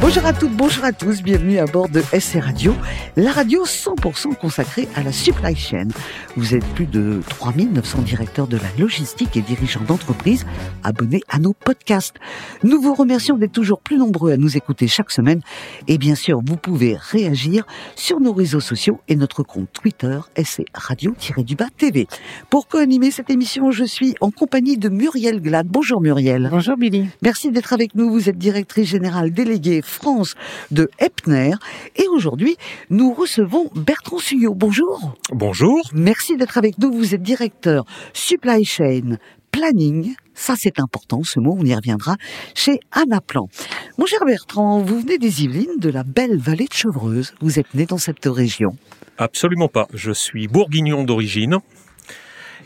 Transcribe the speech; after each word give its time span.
Bonjour 0.00 0.24
à 0.24 0.32
toutes, 0.32 0.56
bonjour 0.56 0.84
à 0.84 0.92
tous, 0.92 1.22
bienvenue 1.22 1.58
à 1.58 1.66
bord 1.66 1.90
de 1.90 2.00
SC 2.00 2.40
Radio, 2.40 2.74
la 3.16 3.32
radio 3.32 3.66
100% 3.66 4.34
consacrée 4.34 4.88
à 4.96 5.02
la 5.02 5.12
supply 5.12 5.54
chain. 5.54 5.88
Vous 6.36 6.54
êtes 6.54 6.64
plus 6.74 6.86
de 6.86 7.20
3900 7.28 8.00
directeurs 8.00 8.46
de 8.46 8.56
la 8.56 8.62
logistique 8.78 9.36
et 9.36 9.42
dirigeants 9.42 9.82
d'entreprise 9.86 10.46
abonnés 10.84 11.20
à 11.28 11.38
nos 11.38 11.52
podcasts. 11.52 12.16
Nous 12.64 12.80
vous 12.80 12.94
remercions 12.94 13.36
d'être 13.36 13.52
toujours 13.52 13.82
plus 13.82 13.98
nombreux 13.98 14.32
à 14.32 14.38
nous 14.38 14.56
écouter 14.56 14.88
chaque 14.88 15.10
semaine 15.10 15.42
et 15.86 15.98
bien 15.98 16.14
sûr, 16.14 16.40
vous 16.42 16.56
pouvez 16.56 16.96
réagir 16.98 17.66
sur 17.94 18.20
nos 18.20 18.32
réseaux 18.32 18.60
sociaux 18.60 19.00
et 19.06 19.16
notre 19.16 19.42
compte 19.42 19.68
Twitter 19.70 20.18
SC 20.42 20.62
Radio-du-Bas 20.72 21.68
TV. 21.76 22.08
Pour 22.48 22.68
co-animer 22.68 23.10
cette 23.10 23.28
émission, 23.28 23.70
je 23.70 23.84
suis 23.84 24.14
en 24.22 24.30
compagnie 24.30 24.78
de 24.78 24.88
Muriel 24.88 25.42
Glad. 25.42 25.66
Bonjour 25.68 26.00
Muriel. 26.00 26.48
Bonjour 26.50 26.78
Billy. 26.78 27.06
Merci 27.22 27.50
d'être 27.50 27.74
avec 27.74 27.94
nous. 27.94 28.10
Vous 28.10 28.30
êtes 28.30 28.38
directrice 28.38 28.88
générale 28.88 29.30
déléguée 29.30 29.82
France 29.90 30.34
de 30.70 30.88
Epner. 30.98 31.52
Et 31.96 32.08
aujourd'hui, 32.08 32.56
nous 32.88 33.12
recevons 33.12 33.70
Bertrand 33.74 34.18
Suyot. 34.18 34.54
Bonjour. 34.54 35.14
Bonjour. 35.30 35.88
Merci 35.92 36.36
d'être 36.36 36.58
avec 36.58 36.78
nous. 36.78 36.92
Vous 36.92 37.14
êtes 37.14 37.22
directeur 37.22 37.84
supply 38.12 38.64
chain 38.64 39.16
planning. 39.50 40.14
Ça, 40.34 40.54
c'est 40.56 40.80
important, 40.80 41.22
ce 41.22 41.38
mot, 41.38 41.56
on 41.58 41.64
y 41.64 41.74
reviendra, 41.74 42.16
chez 42.54 42.80
Anaplan. 42.92 43.48
Mon 43.98 44.06
cher 44.06 44.24
Bertrand, 44.24 44.80
vous 44.80 45.00
venez 45.00 45.18
des 45.18 45.42
Yvelines, 45.42 45.78
de 45.78 45.90
la 45.90 46.02
belle 46.02 46.38
vallée 46.38 46.66
de 46.66 46.72
Chevreuse. 46.72 47.34
Vous 47.40 47.58
êtes 47.58 47.74
né 47.74 47.84
dans 47.84 47.98
cette 47.98 48.24
région. 48.24 48.76
Absolument 49.18 49.68
pas. 49.68 49.86
Je 49.92 50.12
suis 50.12 50.48
bourguignon 50.48 51.04
d'origine. 51.04 51.58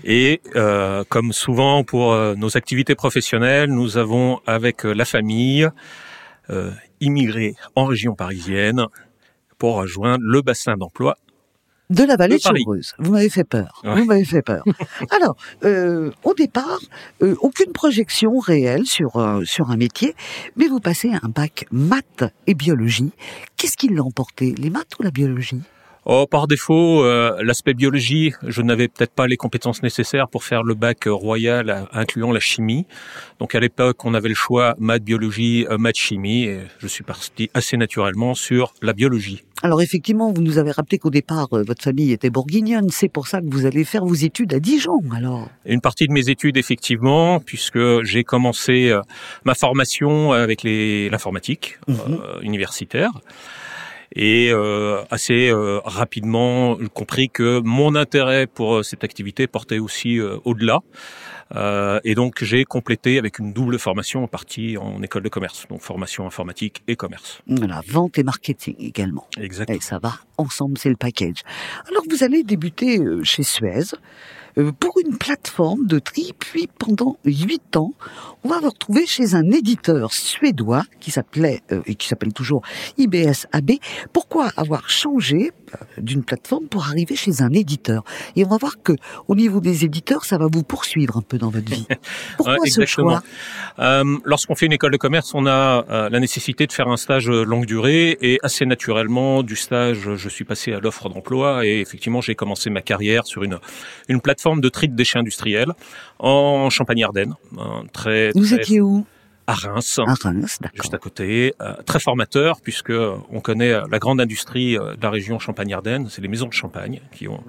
Et 0.04 0.40
euh, 0.54 1.02
comme 1.08 1.32
souvent 1.32 1.82
pour 1.82 2.12
euh, 2.12 2.34
nos 2.36 2.56
activités 2.56 2.94
professionnelles, 2.94 3.70
nous 3.70 3.96
avons 3.96 4.40
avec 4.46 4.84
euh, 4.84 4.92
la 4.92 5.06
famille 5.06 5.68
euh, 6.50 6.70
immigré 7.04 7.54
en 7.74 7.84
région 7.84 8.14
parisienne 8.14 8.86
pour 9.58 9.76
rejoindre 9.76 10.24
le 10.24 10.42
bassin 10.42 10.76
d'emploi 10.76 11.16
de 11.90 12.02
la 12.02 12.16
vallée 12.16 12.36
De. 12.36 12.40
Chevreuse. 12.40 12.94
Vous 12.98 13.12
m'avez 13.12 13.28
fait 13.28 13.44
peur. 13.44 13.82
Ouais. 13.84 14.00
Vous 14.00 14.04
m'avez 14.06 14.24
fait 14.24 14.42
peur. 14.42 14.64
Alors, 15.10 15.36
euh, 15.64 16.10
au 16.24 16.34
départ, 16.34 16.80
euh, 17.22 17.36
aucune 17.40 17.72
projection 17.72 18.38
réelle 18.38 18.86
sur 18.86 19.16
euh, 19.16 19.44
sur 19.44 19.70
un 19.70 19.76
métier, 19.76 20.14
mais 20.56 20.66
vous 20.66 20.80
passez 20.80 21.12
un 21.12 21.28
bac 21.28 21.66
maths 21.70 22.24
et 22.46 22.54
biologie. 22.54 23.12
Qu'est-ce 23.56 23.76
qui 23.76 23.88
l'a 23.88 24.02
emporté, 24.02 24.54
les 24.56 24.70
maths 24.70 24.98
ou 24.98 25.02
la 25.02 25.10
biologie? 25.10 25.60
Oh, 26.06 26.26
par 26.30 26.46
défaut, 26.46 27.02
euh, 27.02 27.42
l'aspect 27.42 27.72
biologie, 27.72 28.32
je 28.46 28.60
n'avais 28.60 28.88
peut-être 28.88 29.12
pas 29.14 29.26
les 29.26 29.36
compétences 29.38 29.82
nécessaires 29.82 30.28
pour 30.28 30.44
faire 30.44 30.62
le 30.62 30.74
bac 30.74 31.06
euh, 31.06 31.12
royal, 31.12 31.70
euh, 31.70 31.80
incluant 31.92 32.30
la 32.30 32.40
chimie. 32.40 32.86
Donc 33.40 33.54
à 33.54 33.60
l'époque, 33.60 34.04
on 34.04 34.12
avait 34.12 34.28
le 34.28 34.34
choix 34.34 34.74
maths, 34.78 35.02
biologie, 35.02 35.66
euh, 35.70 35.78
maths, 35.78 35.96
chimie, 35.96 36.44
et 36.44 36.60
je 36.78 36.86
suis 36.86 37.04
parti 37.04 37.50
assez 37.54 37.78
naturellement 37.78 38.34
sur 38.34 38.74
la 38.82 38.92
biologie. 38.92 39.44
Alors 39.62 39.80
effectivement, 39.80 40.30
vous 40.30 40.42
nous 40.42 40.58
avez 40.58 40.72
rappelé 40.72 40.98
qu'au 40.98 41.08
départ, 41.10 41.48
votre 41.50 41.82
famille 41.82 42.12
était 42.12 42.28
bourguignonne. 42.28 42.90
C'est 42.90 43.08
pour 43.08 43.26
ça 43.26 43.40
que 43.40 43.46
vous 43.48 43.64
allez 43.64 43.84
faire 43.84 44.04
vos 44.04 44.12
études 44.14 44.52
à 44.52 44.60
Dijon. 44.60 45.00
Alors, 45.16 45.48
Une 45.64 45.80
partie 45.80 46.06
de 46.06 46.12
mes 46.12 46.28
études, 46.28 46.58
effectivement, 46.58 47.40
puisque 47.40 48.02
j'ai 48.02 48.24
commencé 48.24 48.94
ma 49.44 49.54
formation 49.54 50.32
avec 50.32 50.64
l'informatique 50.64 51.78
Mhm. 51.88 51.96
euh, 52.10 52.40
universitaire. 52.42 53.10
Et 54.14 54.50
euh, 54.52 55.02
assez 55.10 55.48
euh, 55.50 55.80
rapidement, 55.84 56.76
compris 56.92 57.28
que 57.28 57.60
mon 57.64 57.96
intérêt 57.96 58.46
pour 58.46 58.76
euh, 58.76 58.82
cette 58.82 59.02
activité 59.02 59.46
portait 59.46 59.80
aussi 59.80 60.20
euh, 60.20 60.38
au-delà. 60.44 60.80
Euh, 61.54 62.00
et 62.04 62.14
donc 62.14 62.42
j'ai 62.42 62.64
complété 62.64 63.18
avec 63.18 63.38
une 63.38 63.52
double 63.52 63.78
formation 63.78 64.24
en 64.24 64.28
partie 64.28 64.76
en 64.78 65.02
école 65.02 65.22
de 65.22 65.28
commerce, 65.28 65.66
donc 65.68 65.82
formation 65.82 66.26
informatique 66.26 66.82
et 66.88 66.96
commerce. 66.96 67.42
voilà, 67.46 67.80
vente 67.86 68.18
et 68.18 68.22
marketing 68.22 68.76
également. 68.78 69.26
Exactement. 69.38 69.78
Et 69.78 69.80
ça 69.80 69.98
va 69.98 70.14
ensemble, 70.38 70.78
c'est 70.78 70.88
le 70.88 70.96
package. 70.96 71.42
Alors 71.88 72.02
vous 72.08 72.24
allez 72.24 72.42
débuter 72.42 72.98
euh, 72.98 73.22
chez 73.22 73.42
Suez 73.42 73.94
pour 74.78 74.94
une 75.04 75.16
plateforme 75.16 75.86
de 75.86 75.98
tri, 75.98 76.32
puis 76.38 76.68
pendant 76.78 77.16
huit 77.24 77.76
ans, 77.76 77.92
on 78.44 78.48
va 78.48 78.60
vous 78.60 78.68
retrouver 78.68 79.06
chez 79.06 79.34
un 79.34 79.50
éditeur 79.50 80.12
suédois 80.12 80.84
qui 81.00 81.10
s'appelait 81.10 81.62
euh, 81.72 81.82
et 81.86 81.94
qui 81.94 82.06
s'appelle 82.08 82.32
toujours 82.32 82.62
IBS 82.98 83.46
AB. 83.52 83.72
Pourquoi 84.12 84.50
avoir 84.56 84.88
changé 84.88 85.52
euh, 85.72 85.76
d'une 86.00 86.22
plateforme 86.22 86.66
pour 86.66 86.84
arriver 86.84 87.16
chez 87.16 87.42
un 87.42 87.52
éditeur? 87.52 88.04
Et 88.36 88.44
on 88.44 88.48
va 88.48 88.58
voir 88.58 88.82
que 88.82 88.92
au 89.28 89.34
niveau 89.34 89.60
des 89.60 89.84
éditeurs, 89.84 90.24
ça 90.24 90.38
va 90.38 90.46
vous 90.50 90.62
poursuivre 90.62 91.16
un 91.16 91.22
peu 91.22 91.38
dans 91.38 91.50
votre 91.50 91.70
vie. 91.70 91.86
Pourquoi 92.36 92.58
Ouais, 92.60 92.70
ce 92.70 92.86
choix? 92.86 93.22
Euh, 93.78 94.04
Lorsqu'on 94.24 94.54
fait 94.54 94.66
une 94.66 94.72
école 94.72 94.92
de 94.92 94.96
commerce, 94.96 95.32
on 95.34 95.46
a 95.46 95.84
euh, 95.90 96.08
la 96.08 96.20
nécessité 96.20 96.66
de 96.66 96.72
faire 96.72 96.88
un 96.88 96.96
stage 96.96 97.28
euh, 97.28 97.44
longue 97.44 97.66
durée. 97.66 98.16
Et 98.20 98.38
assez 98.42 98.66
naturellement 98.66 99.42
du 99.42 99.56
stage, 99.56 100.14
je 100.14 100.28
suis 100.28 100.44
passé 100.44 100.72
à 100.72 100.80
l'offre 100.80 101.08
d'emploi. 101.08 101.66
Et 101.66 101.80
effectivement 101.80 102.20
j'ai 102.20 102.34
commencé 102.34 102.70
ma 102.70 102.82
carrière 102.82 103.26
sur 103.26 103.42
une 103.42 103.58
une 104.08 104.20
plateforme 104.20 104.43
de 104.60 104.68
tri 104.68 104.88
de 104.88 104.94
déchets 104.94 105.18
industriels 105.18 105.72
en 106.18 106.70
Champagne-Ardenne, 106.70 107.34
un 107.58 107.84
très, 107.92 108.30
Vous 108.32 108.44
très 108.44 108.56
étiez 108.56 108.80
où? 108.80 109.06
À 109.46 109.52
Reims. 109.52 110.00
À 110.06 110.14
Reims. 110.14 110.58
Juste 110.74 110.94
à 110.94 110.98
côté, 110.98 111.54
euh, 111.60 111.74
très 111.84 112.00
formateur 112.00 112.62
puisque 112.62 112.92
on 113.30 113.40
connaît 113.40 113.72
euh, 113.72 113.82
la 113.90 113.98
grande 113.98 114.20
industrie 114.20 114.78
euh, 114.78 114.96
de 114.96 115.02
la 115.02 115.10
région 115.10 115.38
Champagne-Ardenne, 115.38 116.08
c'est 116.08 116.22
les 116.22 116.28
maisons 116.28 116.46
de 116.46 116.54
champagne 116.54 117.00
qui 117.12 117.28
ont. 117.28 117.44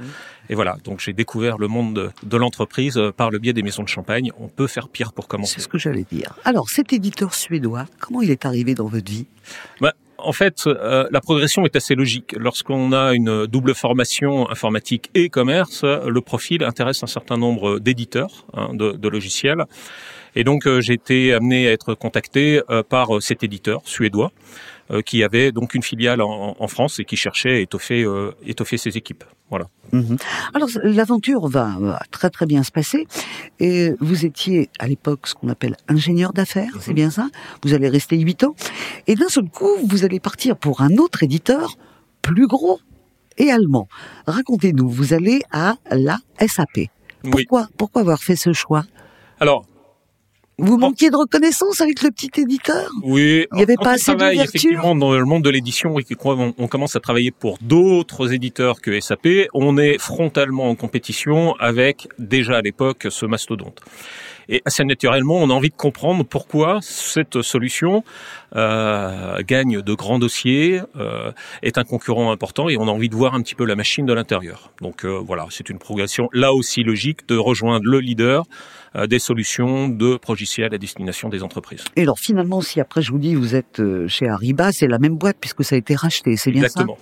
Et 0.49 0.55
voilà, 0.55 0.75
donc 0.83 0.99
j'ai 0.99 1.13
découvert 1.13 1.57
le 1.57 1.69
monde 1.69 1.93
de, 1.95 2.09
de 2.23 2.37
l'entreprise 2.37 2.99
par 3.15 3.31
le 3.31 3.39
biais 3.39 3.53
des 3.53 3.63
maisons 3.63 3.83
de 3.83 3.87
champagne. 3.87 4.31
On 4.39 4.49
peut 4.49 4.67
faire 4.67 4.89
pire 4.89 5.13
pour 5.13 5.29
commencer. 5.29 5.53
C'est 5.55 5.61
ce 5.61 5.67
que 5.69 5.77
j'allais 5.77 6.05
dire. 6.11 6.35
Alors, 6.43 6.69
cet 6.69 6.91
éditeur 6.91 7.33
suédois, 7.33 7.85
comment 7.99 8.21
il 8.21 8.29
est 8.29 8.45
arrivé 8.45 8.75
dans 8.75 8.87
votre 8.87 9.09
vie? 9.09 9.27
Bah, 9.79 9.93
en 10.25 10.31
fait, 10.31 10.63
euh, 10.65 11.07
la 11.11 11.21
progression 11.21 11.65
est 11.65 11.75
assez 11.75 11.95
logique. 11.95 12.35
Lorsqu'on 12.37 12.91
a 12.91 13.13
une 13.13 13.45
double 13.45 13.75
formation 13.75 14.49
informatique 14.49 15.09
et 15.13 15.29
commerce, 15.29 15.83
le 15.83 16.21
profil 16.21 16.63
intéresse 16.63 17.03
un 17.03 17.07
certain 17.07 17.37
nombre 17.37 17.79
d'éditeurs 17.79 18.45
hein, 18.53 18.69
de, 18.73 19.07
logiciels. 19.07 19.65
Et 20.35 20.43
donc, 20.43 20.67
euh, 20.67 20.81
j'ai 20.81 20.93
été 20.93 21.33
amené 21.33 21.67
à 21.67 21.71
être 21.71 21.93
contacté 21.93 22.61
euh, 22.69 22.83
par 22.83 23.21
cet 23.21 23.43
éditeur 23.43 23.81
suédois 23.85 24.31
qui 25.05 25.23
avait 25.23 25.51
donc 25.51 25.73
une 25.73 25.83
filiale 25.83 26.21
en, 26.21 26.55
en 26.59 26.67
France 26.67 26.99
et 26.99 27.05
qui 27.05 27.15
cherchait 27.15 27.55
à 27.55 27.59
étoffer, 27.59 28.03
euh, 28.03 28.31
étoffer 28.45 28.77
ses 28.77 28.97
équipes. 28.97 29.23
Voilà. 29.49 29.65
Mhm. 29.91 30.17
Alors 30.53 30.69
l'aventure 30.83 31.47
va, 31.47 31.75
va 31.79 31.99
très 32.11 32.29
très 32.29 32.45
bien 32.45 32.63
se 32.63 32.71
passer 32.71 33.07
et 33.59 33.91
vous 33.99 34.25
étiez 34.25 34.69
à 34.79 34.87
l'époque 34.87 35.27
ce 35.27 35.35
qu'on 35.35 35.49
appelle 35.49 35.75
ingénieur 35.87 36.33
d'affaires, 36.33 36.73
c'est 36.79 36.93
bien 36.93 37.11
ça? 37.11 37.29
Vous 37.63 37.73
allez 37.73 37.89
rester 37.89 38.17
huit 38.17 38.43
ans 38.43 38.55
et 39.07 39.15
d'un 39.15 39.29
seul 39.29 39.49
coup 39.49 39.69
vous 39.87 40.03
allez 40.03 40.19
partir 40.19 40.57
pour 40.57 40.81
un 40.81 40.97
autre 40.97 41.23
éditeur 41.23 41.77
plus 42.21 42.47
gros 42.47 42.79
et 43.37 43.51
allemand. 43.51 43.87
Racontez-nous, 44.27 44.89
vous 44.89 45.13
allez 45.13 45.41
à 45.51 45.75
la 45.91 46.17
SAP. 46.39 46.77
Oui. 46.77 46.89
Pourquoi 47.31 47.67
pourquoi 47.77 48.01
avoir 48.01 48.23
fait 48.23 48.35
ce 48.35 48.53
choix? 48.53 48.83
Alors, 49.39 49.65
Vous 50.57 50.77
manquiez 50.77 51.09
de 51.09 51.17
reconnaissance 51.17 51.81
avec 51.81 52.01
le 52.01 52.11
petit 52.11 52.31
éditeur? 52.37 52.89
Oui, 53.03 53.45
Il 53.53 53.59
y 53.59 53.63
avait 53.63 53.75
pas 53.75 53.91
on 53.91 53.93
assez 53.93 54.05
travaille 54.05 54.35
d'ouverture 54.35 54.71
effectivement 54.71 54.95
dans 54.95 55.11
le 55.11 55.25
monde 55.25 55.43
de 55.43 55.49
l'édition 55.49 55.99
et 55.99 56.03
qu'on 56.03 56.53
on 56.57 56.67
commence 56.67 56.95
à 56.95 57.01
travailler 57.01 57.31
pour 57.31 57.57
d'autres 57.61 58.31
éditeurs 58.31 58.79
que 58.79 58.97
SAP, 58.99 59.27
on 59.53 59.77
est 59.77 59.97
frontalement 59.99 60.69
en 60.69 60.75
compétition 60.75 61.55
avec 61.59 62.07
déjà 62.19 62.57
à 62.57 62.61
l'époque 62.61 63.07
ce 63.09 63.25
mastodonte. 63.25 63.81
Et 64.49 64.61
assez 64.65 64.83
naturellement, 64.83 65.35
on 65.35 65.49
a 65.49 65.53
envie 65.53 65.69
de 65.69 65.75
comprendre 65.75 66.23
pourquoi 66.23 66.79
cette 66.81 67.41
solution 67.41 68.03
euh, 68.55 69.41
gagne 69.45 69.81
de 69.81 69.93
grands 69.93 70.19
dossiers, 70.19 70.81
euh, 70.95 71.31
est 71.61 71.77
un 71.77 71.83
concurrent 71.83 72.31
important 72.31 72.69
et 72.69 72.77
on 72.77 72.87
a 72.87 72.91
envie 72.91 73.09
de 73.09 73.15
voir 73.15 73.33
un 73.33 73.41
petit 73.41 73.55
peu 73.55 73.65
la 73.65 73.75
machine 73.75 74.05
de 74.05 74.13
l'intérieur. 74.13 74.71
Donc 74.81 75.05
euh, 75.05 75.19
voilà, 75.25 75.45
c'est 75.49 75.69
une 75.69 75.79
progression 75.79 76.27
là 76.33 76.53
aussi 76.53 76.83
logique 76.83 77.27
de 77.27 77.37
rejoindre 77.37 77.85
le 77.85 77.99
leader 77.99 78.43
euh, 78.95 79.07
des 79.07 79.19
solutions 79.19 79.89
de 79.89 80.17
progiciels 80.17 80.73
à 80.73 80.77
destination 80.77 81.29
des 81.29 81.43
entreprises. 81.43 81.83
Et 81.95 82.03
alors 82.03 82.19
finalement, 82.19 82.61
si 82.61 82.79
après 82.79 83.01
je 83.01 83.11
vous 83.11 83.19
dis 83.19 83.35
vous 83.35 83.55
êtes 83.55 83.79
euh, 83.79 84.07
chez 84.07 84.27
Ariba, 84.27 84.71
c'est 84.71 84.87
la 84.87 84.99
même 84.99 85.17
boîte 85.17 85.37
puisque 85.39 85.63
ça 85.63 85.75
a 85.75 85.77
été 85.77 85.95
racheté, 85.95 86.37
c'est 86.37 86.51
bien 86.51 86.61
ça? 86.61 86.67
Exactement. 86.67 86.97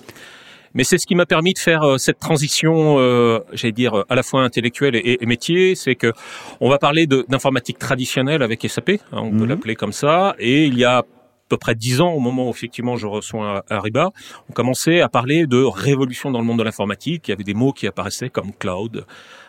Mais 0.73 0.83
c'est 0.83 0.97
ce 0.97 1.05
qui 1.05 1.15
m'a 1.15 1.25
permis 1.25 1.53
de 1.53 1.59
faire 1.59 1.83
euh, 1.83 1.97
cette 1.97 2.19
transition, 2.19 2.97
euh, 2.99 3.39
j'allais 3.53 3.71
dire 3.71 3.93
euh, 3.93 4.05
à 4.09 4.15
la 4.15 4.23
fois 4.23 4.41
intellectuelle 4.43 4.95
et, 4.95 5.17
et 5.21 5.25
métier, 5.25 5.75
c'est 5.75 5.95
que 5.95 6.11
on 6.59 6.69
va 6.69 6.77
parler 6.77 7.07
d'informatique 7.07 7.77
traditionnelle 7.79 8.41
avec 8.41 8.63
SAP, 8.67 8.89
hein, 8.89 8.97
on 9.13 9.31
peut 9.31 9.37
Mhm. 9.43 9.49
l'appeler 9.49 9.75
comme 9.75 9.93
ça, 9.93 10.35
et 10.39 10.65
il 10.65 10.77
y 10.77 10.83
a 10.85 10.99
à 10.99 11.03
peu 11.49 11.57
près 11.57 11.75
dix 11.75 12.01
ans, 12.01 12.11
au 12.13 12.19
moment 12.19 12.47
où 12.47 12.49
effectivement 12.49 12.95
je 12.95 13.05
reçois 13.05 13.63
Ariba, 13.69 14.09
on 14.49 14.53
commençait 14.53 15.01
à 15.01 15.09
parler 15.09 15.45
de 15.45 15.61
révolution 15.63 16.31
dans 16.31 16.39
le 16.39 16.45
monde 16.45 16.57
de 16.57 16.63
l'informatique. 16.63 17.27
Il 17.27 17.31
y 17.31 17.33
avait 17.33 17.43
des 17.43 17.53
mots 17.53 17.73
qui 17.73 17.85
apparaissaient 17.85 18.29
comme 18.29 18.53
cloud, 18.53 19.05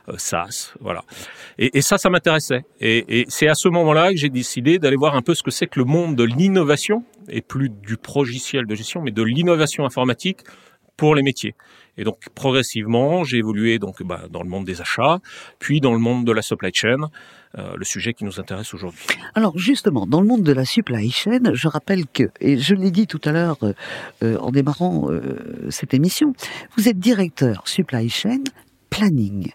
euh, 0.09 0.15
SaaS, 0.19 0.75
voilà. 0.81 1.03
Et, 1.59 1.79
et 1.79 1.81
ça, 1.83 1.97
ça 1.97 2.11
m'intéressait. 2.11 2.65
Et, 2.81 3.21
et 3.21 3.25
c'est 3.29 3.49
à 3.49 3.55
ce 3.55 3.69
moment-là 3.69 4.11
que 4.11 4.17
j'ai 4.19 4.29
décidé 4.29 4.79
d'aller 4.79 4.97
voir 4.97 5.15
un 5.15 5.23
peu 5.23 5.35
ce 5.35 5.43
que 5.43 5.51
c'est 5.51 5.67
que 5.69 5.79
le 5.79 5.87
monde 5.87 6.15
de 6.17 6.25
l'innovation, 6.25 7.05
et 7.31 7.41
plus 7.41 7.71
du 7.71 7.97
progiciel 7.97 8.67
de 8.67 8.75
gestion, 8.75 9.01
mais 9.01 9.13
de 9.13 9.23
l'innovation 9.23 9.87
informatique 9.87 10.41
pour 10.97 11.15
les 11.15 11.23
métiers. 11.23 11.55
Et 11.97 12.05
donc 12.05 12.19
progressivement, 12.35 13.25
j'ai 13.25 13.39
évolué 13.39 13.79
donc 13.79 14.03
bah, 14.03 14.23
dans 14.31 14.43
le 14.43 14.49
monde 14.49 14.65
des 14.65 14.81
achats, 14.81 15.21
puis 15.59 15.81
dans 15.81 15.93
le 15.93 15.99
monde 15.99 16.25
de 16.25 16.33
la 16.33 16.43
supply 16.43 16.73
chain, 16.73 17.11
euh, 17.57 17.77
le 17.77 17.85
sujet 17.85 18.15
qui 18.15 18.25
nous 18.25 18.41
intéresse 18.41 18.75
aujourd'hui. 18.75 19.07
Alors 19.35 19.57
justement, 19.59 20.07
dans 20.07 20.21
le 20.21 20.27
monde 20.27 20.43
de 20.43 20.53
la 20.53 20.65
supply 20.65 21.11
chain, 21.11 21.53
je 21.53 21.69
rappelle 21.69 22.07
que, 22.07 22.25
et 22.41 22.59
je 22.59 22.75
l'ai 22.75 22.91
dit 22.91 23.07
tout 23.07 23.21
à 23.25 23.33
l'heure 23.33 23.59
euh, 23.63 23.75
euh, 24.25 24.39
en 24.39 24.51
démarrant 24.51 25.09
cette 25.71 25.95
émission, 25.95 26.33
vous 26.77 26.89
êtes 26.89 26.99
directeur 26.99 27.69
supply 27.69 28.09
chain 28.09 28.43
planning. 28.91 29.53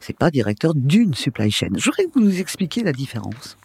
C'est 0.00 0.16
pas 0.16 0.30
directeur 0.30 0.74
d'une 0.74 1.14
supply 1.14 1.50
chain. 1.50 1.68
Je 1.76 1.84
voudrais 1.84 2.04
que 2.04 2.10
vous 2.14 2.24
nous 2.24 2.40
expliquiez 2.40 2.82
la 2.82 2.92
différence. 2.92 3.56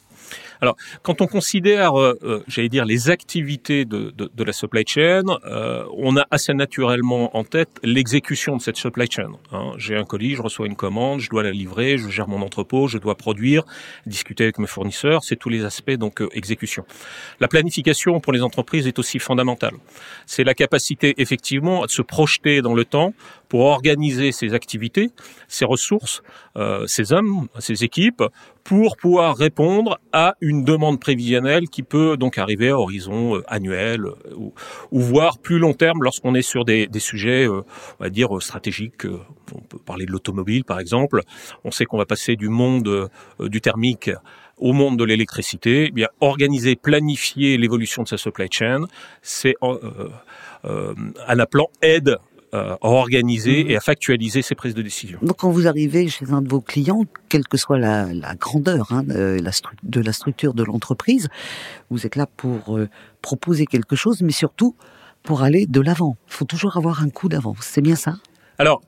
Alors, 0.61 0.75
quand 1.03 1.21
on 1.21 1.27
considère, 1.27 1.99
euh, 1.99 2.17
euh, 2.23 2.43
j'allais 2.47 2.69
dire, 2.69 2.85
les 2.85 3.09
activités 3.09 3.85
de, 3.85 4.11
de, 4.11 4.29
de 4.33 4.43
la 4.43 4.53
supply 4.53 4.83
chain, 4.85 5.23
euh, 5.45 5.85
on 5.95 6.17
a 6.17 6.25
assez 6.31 6.53
naturellement 6.53 7.35
en 7.37 7.43
tête 7.43 7.69
l'exécution 7.83 8.57
de 8.57 8.61
cette 8.61 8.77
supply 8.77 9.07
chain. 9.09 9.31
Hein. 9.51 9.73
J'ai 9.77 9.95
un 9.95 10.03
colis, 10.03 10.35
je 10.35 10.41
reçois 10.41 10.67
une 10.67 10.75
commande, 10.75 11.19
je 11.19 11.29
dois 11.29 11.43
la 11.43 11.51
livrer, 11.51 11.97
je 11.97 12.09
gère 12.09 12.27
mon 12.27 12.41
entrepôt, 12.41 12.87
je 12.87 12.97
dois 12.97 13.15
produire, 13.15 13.63
discuter 14.05 14.45
avec 14.45 14.59
mes 14.59 14.67
fournisseurs, 14.67 15.23
c'est 15.23 15.35
tous 15.35 15.49
les 15.49 15.63
aspects 15.65 15.91
donc 15.91 16.23
exécution. 16.33 16.85
La 17.39 17.47
planification 17.47 18.19
pour 18.19 18.33
les 18.33 18.41
entreprises 18.41 18.87
est 18.87 18.99
aussi 18.99 19.19
fondamentale. 19.19 19.73
C'est 20.25 20.43
la 20.43 20.53
capacité 20.53 21.15
effectivement 21.17 21.83
à 21.83 21.87
se 21.87 22.01
projeter 22.01 22.61
dans 22.61 22.73
le 22.73 22.85
temps 22.85 23.13
pour 23.49 23.61
organiser 23.61 24.31
ses 24.31 24.53
activités, 24.53 25.11
ses 25.47 25.65
ressources, 25.65 26.21
euh, 26.55 26.85
ses 26.87 27.13
hommes, 27.13 27.47
ses 27.59 27.83
équipes, 27.83 28.23
pour 28.63 28.97
pouvoir 28.97 29.37
répondre 29.37 29.99
à 30.11 30.35
une 30.41 30.63
demande 30.63 30.99
prévisionnelle 30.99 31.69
qui 31.69 31.83
peut 31.83 32.17
donc 32.17 32.37
arriver 32.37 32.69
à 32.69 32.77
horizon 32.77 33.37
euh, 33.37 33.43
annuel 33.47 34.05
euh, 34.05 34.13
ou, 34.35 34.53
ou, 34.91 34.99
voire 34.99 35.37
plus 35.37 35.59
long 35.59 35.73
terme 35.73 36.03
lorsqu'on 36.03 36.35
est 36.35 36.41
sur 36.41 36.65
des, 36.65 36.87
des 36.87 36.99
sujets, 36.99 37.47
euh, 37.47 37.61
on 37.99 38.03
va 38.03 38.09
dire, 38.09 38.29
stratégiques. 38.41 39.05
On 39.55 39.61
peut 39.61 39.79
parler 39.79 40.05
de 40.05 40.11
l'automobile, 40.11 40.65
par 40.65 40.79
exemple. 40.79 41.21
On 41.63 41.71
sait 41.71 41.85
qu'on 41.85 41.97
va 41.97 42.05
passer 42.05 42.35
du 42.35 42.49
monde 42.49 43.09
du 43.39 43.61
thermique 43.61 44.09
au 44.57 44.73
monde 44.73 44.97
de 44.97 45.03
l'électricité, 45.03 45.85
eh 45.87 45.91
bien 45.91 46.07
organiser, 46.19 46.75
planifier 46.75 47.57
l'évolution 47.57 48.03
de 48.03 48.07
sa 48.07 48.17
supply 48.17 48.47
chain, 48.51 48.85
c'est 49.21 49.55
euh, 49.63 50.09
euh, 50.65 50.93
un 51.27 51.45
plan 51.45 51.67
aide 51.81 52.09
euh, 52.09 52.17
à 52.57 52.77
organiser 52.81 53.63
mhm. 53.63 53.71
et 53.71 53.77
à 53.77 53.79
factualiser 53.79 54.41
ses 54.41 54.55
prises 54.55 54.73
de 54.73 54.81
décision. 54.81 55.19
Donc 55.21 55.37
quand 55.37 55.51
vous 55.51 55.67
arrivez 55.67 56.07
chez 56.07 56.31
un 56.31 56.41
de 56.41 56.49
vos 56.49 56.61
clients, 56.61 57.03
quelle 57.29 57.47
que 57.47 57.57
soit 57.57 57.77
la, 57.77 58.13
la 58.13 58.35
grandeur 58.35 58.91
hein, 58.91 59.03
de, 59.03 59.39
la 59.41 59.51
de, 59.83 60.01
la 60.01 60.13
structure 60.13 60.53
de 60.53 60.63
l'entreprise, 60.63 61.27
vous 61.89 62.05
êtes 62.05 62.15
là 62.15 62.25
pour 62.25 62.77
euh, 62.77 62.89
proposer 63.21 63.65
quelque 63.65 63.95
chose, 63.95 64.21
mais 64.21 64.31
surtout 64.31 64.75
pour 65.23 65.43
aller 65.43 65.65
de 65.65 65.81
l'avant. 65.81 66.17
Il 66.27 66.33
faut 66.33 66.45
toujours 66.45 66.77
avoir 66.77 67.01
un 67.01 67.09
coup 67.09 67.29
d'avance. 67.29 67.57
C'est 67.61 67.81
bien 67.81 67.95
ça? 67.95 68.15
Alors, 68.59 68.81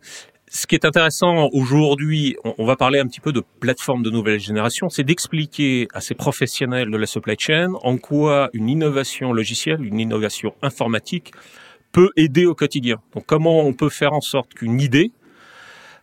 ce 0.52 0.66
qui 0.66 0.74
est 0.74 0.84
intéressant 0.84 1.50
aujourd'hui, 1.54 2.36
on 2.44 2.66
va 2.66 2.76
parler 2.76 2.98
un 3.00 3.06
petit 3.06 3.20
peu 3.20 3.32
de 3.32 3.44
plateforme 3.60 4.02
de 4.02 4.10
nouvelle 4.10 4.40
génération, 4.40 4.90
c'est 4.90 5.04
d'expliquer 5.04 5.88
à 5.94 6.02
ces 6.02 6.16
professionnels 6.16 6.90
de 6.90 6.98
la 6.98 7.06
supply 7.06 7.36
chain 7.38 7.74
en 7.84 7.98
quoi 7.98 8.50
une 8.54 8.68
innovation 8.68 9.32
logicielle, 9.32 9.86
une 9.86 10.00
innovation 10.00 10.56
informatique 10.64 11.34
peut 11.92 12.10
aider 12.16 12.46
au 12.46 12.56
quotidien. 12.56 12.98
Donc 13.14 13.26
comment 13.26 13.62
on 13.62 13.74
peut 13.74 13.90
faire 13.90 14.14
en 14.14 14.22
sorte 14.22 14.54
qu'une 14.54 14.80
idée 14.80 15.12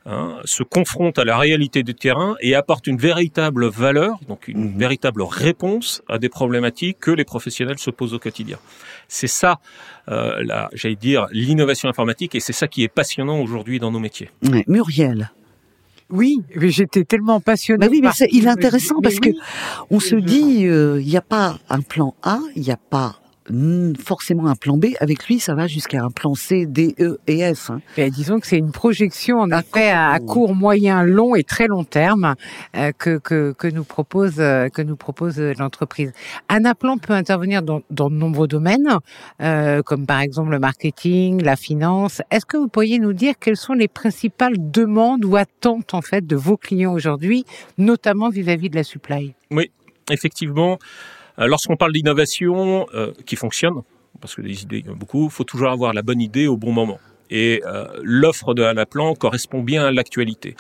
hein, 0.05 0.39
se 0.45 0.63
confronte 0.63 1.19
à 1.19 1.25
la 1.25 1.39
réalité 1.39 1.83
du 1.83 1.95
terrain 1.95 2.37
et 2.41 2.55
apporte 2.55 2.87
une 2.87 2.99
véritable 2.99 3.69
valeur, 3.69 4.19
donc 4.29 4.49
une 4.49 4.73
mhm. 4.73 4.79
véritable 4.79 5.23
réponse 5.23 6.03
à 6.09 6.19
des 6.19 6.29
problématiques 6.29 6.99
que 7.01 7.11
les 7.11 7.25
professionnels 7.25 7.79
se 7.79 7.91
posent 7.91 8.15
au 8.15 8.19
quotidien. 8.19 8.59
C'est 9.09 9.29
ça, 9.29 9.61
euh, 10.09 10.43
j'allais 10.73 10.97
dire, 10.97 11.27
l'innovation 11.31 11.89
informatique 11.89 12.35
et 12.35 12.41
c'est 12.41 12.53
ça 12.53 12.69
qui 12.69 12.83
est 12.83 12.89
passionnant 12.89 13.41
aujourd'hui 13.41 13.79
dans 13.79 13.91
nos 13.91 14.01
métiers. 14.01 14.31
Muriel. 14.67 15.31
Oui, 16.09 16.39
j'étais 16.55 17.05
tellement 17.05 17.41
passionnée. 17.41 17.85
Bah 17.85 17.91
oui, 17.91 18.01
mais 18.01 18.11
il 18.31 18.45
est 18.47 18.49
intéressant 18.49 19.01
parce 19.03 19.19
que 19.19 19.31
on 19.91 19.99
se 19.99 20.15
dit, 20.15 20.67
euh, 20.67 21.01
il 21.01 21.09
n'y 21.09 21.17
a 21.17 21.23
pas 21.23 21.59
un 21.69 21.81
plan 21.81 22.15
A, 22.23 22.39
il 22.55 22.63
n'y 22.63 22.71
a 22.71 22.77
pas 22.77 23.21
forcément 23.99 24.47
un 24.47 24.55
plan 24.55 24.77
B. 24.77 24.87
Avec 25.01 25.27
lui, 25.27 25.39
ça 25.39 25.55
va 25.55 25.67
jusqu'à 25.67 26.03
un 26.03 26.11
plan 26.11 26.35
C, 26.35 26.67
D, 26.67 26.95
E 27.01 27.19
et 27.27 27.55
F. 27.55 27.71
Hein. 27.71 27.81
disons 28.11 28.41
que 28.41 28.47
c'est 28.47 28.59
une 28.59 28.73
projection 28.73 29.39
en 29.39 29.51
effet 29.51 29.91
à, 29.91 30.19
court, 30.19 30.55
moyen, 30.55 31.03
long 31.03 31.35
et 31.35 31.45
très 31.45 31.67
long 31.67 31.85
terme 31.85 32.35
euh, 32.77 32.93
que, 32.97 33.19
que, 33.19 33.53
que, 33.53 33.69
nous 33.69 33.85
propose 33.85 34.35
euh, 34.39 34.69
que 34.69 34.83
nous 34.83 34.97
propose 34.97 35.39
l'entreprise. 35.39 36.13
Un 36.49 36.67
plan 36.75 36.99
peut 36.99 37.13
intervenir 37.13 37.63
dans, 37.63 37.81
dans 37.91 38.11
de 38.11 38.15
nombreux 38.15 38.49
domaines, 38.49 38.99
euh, 39.41 39.83
comme 39.83 40.07
par 40.07 40.21
exemple 40.21 40.51
le 40.51 40.59
marketing, 40.59 41.43
la 41.43 41.57
finance. 41.57 42.23
Est-ce 42.31 42.47
que 42.47 42.57
vous 42.57 42.69
pourriez 42.69 42.99
nous 42.99 43.13
dire 43.13 43.35
quelles 43.41 43.57
sont 43.57 43.75
les 43.75 43.89
principales 43.89 44.55
demandes 44.59 45.25
ou 45.25 45.37
attentes 45.37 45.95
en 45.95 46.03
fait 46.03 46.27
de 46.27 46.37
vos 46.37 46.57
clients 46.57 46.93
aujourd'hui, 46.93 47.45
notamment 47.79 48.31
vis-à-vis 48.31 48.69
-vis 48.69 48.71
de 48.71 48.77
la 48.77 48.85
supply? 48.85 49.35
Oui, 49.51 49.71
effectivement. 50.11 50.79
Euh, 51.39 51.47
lorsqu'on 51.47 51.77
parle 51.77 51.93
d'innovation 51.93 52.87
euh, 52.95 53.13
qui 53.25 53.37
fonctionne, 53.37 53.83
parce 54.21 54.35
que 54.35 54.43
des 54.43 54.63
idées, 54.63 54.79
il 54.79 54.87
y 54.87 54.89
en 54.89 54.93
a 54.93 54.97
beaucoup, 54.97 55.27
il 55.27 55.31
faut 55.31 55.45
toujours 55.45 55.71
avoir 55.71 55.93
la 55.93 56.03
bonne 56.03 56.21
idée 56.21 56.47
au 56.47 56.57
bon 56.57 56.73
moment. 56.73 56.99
Et 57.29 57.61
euh, 57.67 57.87
l'offre 58.03 58.55
de 58.55 58.63
Anaplan 58.63 59.15
correspond 59.15 59.61
bien 59.61 59.85
à 59.85 59.91
l'actualité. 59.91 60.55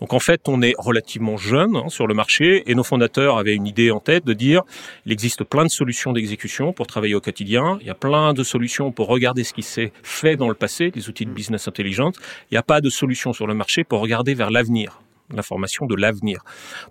Donc 0.00 0.12
en 0.12 0.18
fait, 0.18 0.42
on 0.48 0.60
est 0.60 0.74
relativement 0.76 1.38
jeune 1.38 1.76
hein, 1.76 1.88
sur 1.88 2.06
le 2.06 2.12
marché 2.12 2.62
et 2.70 2.74
nos 2.74 2.82
fondateurs 2.82 3.38
avaient 3.38 3.54
une 3.54 3.66
idée 3.66 3.90
en 3.90 4.00
tête 4.00 4.26
de 4.26 4.34
dire 4.34 4.62
il 5.06 5.12
existe 5.12 5.44
plein 5.44 5.64
de 5.64 5.70
solutions 5.70 6.12
d'exécution 6.12 6.74
pour 6.74 6.86
travailler 6.86 7.14
au 7.14 7.22
quotidien. 7.22 7.78
Il 7.80 7.86
y 7.86 7.90
a 7.90 7.94
plein 7.94 8.34
de 8.34 8.42
solutions 8.42 8.92
pour 8.92 9.08
regarder 9.08 9.44
ce 9.44 9.54
qui 9.54 9.62
s'est 9.62 9.92
fait 10.02 10.36
dans 10.36 10.48
le 10.48 10.54
passé, 10.54 10.92
les 10.94 11.08
outils 11.08 11.24
de 11.24 11.30
business 11.30 11.68
intelligence. 11.68 12.16
Il 12.50 12.54
n'y 12.54 12.58
a 12.58 12.62
pas 12.62 12.82
de 12.82 12.90
solution 12.90 13.32
sur 13.32 13.46
le 13.46 13.54
marché 13.54 13.82
pour 13.82 14.00
regarder 14.00 14.34
vers 14.34 14.50
l'avenir 14.50 15.00
l'information 15.32 15.86
de 15.86 15.94
l'avenir. 15.94 16.42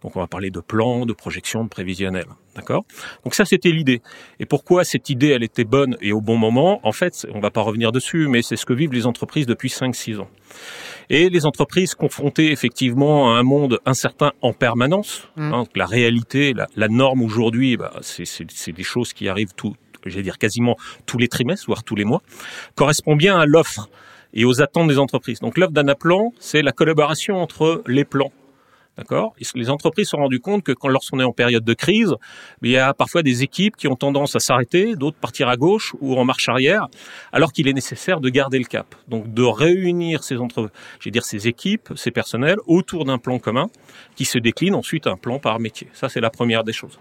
Donc 0.02 0.16
on 0.16 0.20
va 0.20 0.28
parler 0.28 0.50
de 0.50 0.60
plans, 0.60 1.06
de 1.06 1.14
projections, 1.14 1.64
de 1.64 1.70
prévisionnels. 1.70 2.28
D'accord? 2.56 2.86
Donc 3.24 3.36
ça 3.36 3.46
c'était 3.46 3.72
l'idée. 3.72 4.02
Et 4.40 4.46
pourquoi 4.46 4.84
cette 4.84 5.10
idée 5.10 5.30
elle 5.30 5.44
était 5.44 5.64
bonne 5.64 5.98
et 6.02 6.12
au 6.12 6.22
bon 6.22 6.38
moment? 6.38 6.80
En 6.84 6.92
fait, 6.92 7.28
on 7.34 7.40
va 7.40 7.52
pas 7.52 7.62
revenir 7.62 7.92
dessus, 7.92 8.28
mais 8.28 8.42
c'est 8.42 8.56
ce 8.56 8.66
que 8.66 8.74
vivent 8.74 8.94
les 8.94 9.06
entreprises 9.06 9.46
depuis 9.46 9.70
5-6 9.70 10.20
ans. 10.20 10.30
Et 11.10 11.30
les 11.30 11.46
entreprises 11.46 11.96
confrontées 11.96 12.52
effectivement 12.52 13.34
à 13.34 13.40
un 13.40 13.44
monde 13.44 13.80
incertain 13.86 14.32
en 14.42 14.54
permanence, 14.54 15.28
mmh. 15.38 15.54
hein, 15.54 15.64
la 15.76 15.86
réalité, 15.86 16.54
la, 16.54 16.68
la 16.76 16.88
norme 16.88 17.22
aujourd'hui, 17.22 17.78
bah, 17.78 17.94
c'est 18.02 18.72
des 18.72 18.84
choses 18.84 19.14
qui 19.14 19.28
arrivent 19.28 19.54
tout, 19.56 19.76
j'allais 20.06 20.24
dire 20.24 20.38
quasiment 20.38 20.76
tous 21.06 21.18
les 21.18 21.28
trimestres, 21.28 21.66
voire 21.68 21.84
tous 21.84 21.96
les 21.96 22.06
mois, 22.06 22.22
correspond 22.76 23.16
bien 23.16 23.40
à 23.40 23.46
l'offre 23.46 23.90
et 24.34 24.46
aux 24.46 24.62
attentes 24.62 24.88
des 24.88 25.00
entreprises. 25.00 25.40
Donc 25.40 25.58
l'œuvre 25.58 25.72
d'Anaplan, 25.72 26.34
c'est 26.40 26.62
la 26.62 26.72
collaboration 26.72 27.38
entre 27.38 27.84
les 27.88 28.06
plans. 28.06 28.32
D'accord? 29.00 29.34
Les 29.56 29.70
entreprises 29.70 30.08
se 30.08 30.12
sont 30.12 30.18
rendues 30.18 30.42
compte 30.42 30.62
que 30.62 30.74
quand 30.74 30.90
lorsqu'on 30.90 31.22
est 31.22 31.24
en 31.24 31.32
période 31.32 31.64
de 31.64 31.74
crise, 31.74 32.16
il 32.62 32.72
y 32.72 32.78
a 32.78 32.94
parfois 32.94 33.24
des 33.24 33.44
équipes 33.44 33.78
qui 33.78 33.88
ont 33.88 33.96
tendance 33.96 34.36
à 34.36 34.42
s'arrêter, 34.42 34.98
d'autres 34.98 35.18
partir 35.18 35.48
à 35.48 35.56
gauche 35.56 35.96
ou 36.02 36.18
en 36.18 36.26
marche 36.26 36.50
arrière, 36.50 36.88
alors 37.32 37.54
qu'il 37.54 37.70
est 37.70 37.74
nécessaire 37.74 38.20
de 38.20 38.28
garder 38.28 38.60
le 38.60 38.66
cap. 38.66 38.94
Donc 39.08 39.34
de 39.34 39.44
réunir 39.44 40.22
ces 40.26 40.36
entre, 40.36 40.70
dire 41.06 41.24
ces 41.24 41.48
équipes, 41.48 41.94
ces 41.96 42.12
personnels 42.12 42.58
autour 42.68 43.06
d'un 43.06 43.20
plan 43.20 43.40
commun 43.40 43.70
qui 44.18 44.26
se 44.26 44.38
décline 44.38 44.76
ensuite 44.76 45.08
un 45.08 45.16
plan 45.16 45.40
par 45.40 45.62
métier. 45.62 45.88
Ça 45.94 46.10
c'est 46.10 46.20
la 46.20 46.30
première 46.30 46.66
des 46.66 46.74
choses. 46.74 47.00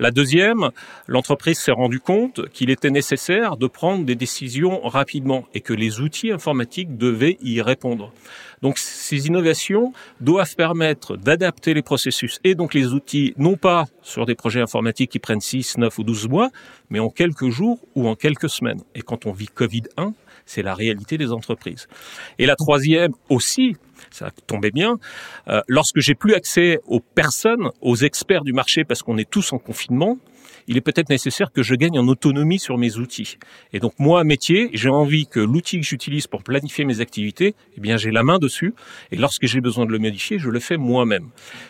La 0.00 0.10
deuxième, 0.10 0.70
l'entreprise 1.06 1.60
s'est 1.60 1.70
rendue 1.70 2.00
compte 2.00 2.48
qu'il 2.50 2.70
était 2.70 2.90
nécessaire 2.90 3.56
de 3.56 3.68
prendre 3.68 4.04
des 4.04 4.16
décisions 4.16 4.80
rapidement 4.80 5.46
et 5.54 5.60
que 5.60 5.72
les 5.72 6.00
outils 6.00 6.32
informatiques 6.32 6.98
devaient 6.98 7.38
y 7.40 7.62
répondre. 7.62 8.12
Donc 8.62 8.78
ces 8.78 9.26
innovations 9.26 9.92
doivent 10.20 10.56
permettre 10.56 11.16
d'adapter 11.16 11.74
les 11.74 11.82
processus 11.82 12.38
et 12.44 12.54
donc 12.54 12.74
les 12.74 12.92
outils, 12.92 13.34
non 13.36 13.56
pas 13.56 13.84
sur 14.02 14.26
des 14.26 14.34
projets 14.34 14.60
informatiques 14.60 15.10
qui 15.10 15.18
prennent 15.18 15.40
6, 15.40 15.78
9 15.78 15.98
ou 15.98 16.04
12 16.04 16.28
mois, 16.28 16.50
mais 16.90 16.98
en 16.98 17.10
quelques 17.10 17.48
jours 17.48 17.78
ou 17.94 18.08
en 18.08 18.14
quelques 18.14 18.48
semaines. 18.48 18.80
Et 18.94 19.02
quand 19.02 19.26
on 19.26 19.32
vit 19.32 19.48
Covid-1, 19.54 20.12
c'est 20.46 20.62
la 20.62 20.74
réalité 20.74 21.18
des 21.18 21.32
entreprises. 21.32 21.88
Et 22.38 22.46
la 22.46 22.56
troisième 22.56 23.12
aussi, 23.28 23.76
ça 24.10 24.30
tombait 24.46 24.70
bien. 24.70 24.98
Euh, 25.48 25.60
lorsque 25.68 25.98
j'ai 25.98 26.14
plus 26.14 26.34
accès 26.34 26.78
aux 26.86 27.00
personnes, 27.00 27.70
aux 27.80 27.96
experts 27.96 28.44
du 28.44 28.52
marché, 28.52 28.84
parce 28.84 29.02
qu'on 29.02 29.18
est 29.18 29.28
tous 29.28 29.52
en 29.52 29.58
confinement, 29.58 30.18
il 30.68 30.76
est 30.76 30.80
peut-être 30.80 31.10
nécessaire 31.10 31.52
que 31.52 31.62
je 31.62 31.74
gagne 31.74 31.98
en 31.98 32.08
autonomie 32.08 32.58
sur 32.58 32.78
mes 32.78 32.96
outils. 32.96 33.38
Et 33.72 33.80
donc 33.80 33.94
moi, 33.98 34.24
métier, 34.24 34.70
j'ai 34.72 34.88
envie 34.88 35.26
que 35.26 35.40
l'outil 35.40 35.80
que 35.80 35.86
j'utilise 35.86 36.26
pour 36.26 36.42
planifier 36.42 36.84
mes 36.84 37.00
activités, 37.00 37.54
eh 37.76 37.80
bien 37.80 37.96
j'ai 37.96 38.10
la 38.10 38.22
main 38.22 38.38
dessus. 38.38 38.74
Et 39.12 39.16
lorsque 39.16 39.46
j'ai 39.46 39.60
besoin 39.60 39.86
de 39.86 39.92
le 39.92 39.98
modifier, 39.98 40.38
je 40.38 40.50
le 40.50 40.60
fais 40.60 40.76
moi-même. 40.76 41.28